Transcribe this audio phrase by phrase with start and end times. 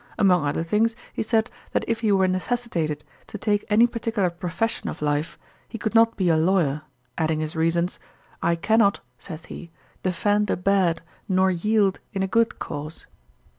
[0.17, 4.89] Among other things, he said, that if he were necessitated to take any particular profession
[4.89, 5.37] of life,
[5.69, 6.81] he could not be a lawyer,
[7.19, 7.99] adding his reasons:
[8.41, 9.69] "I cannot (saith he,)
[10.01, 13.05] defend a bad, nor yield in a good cause."'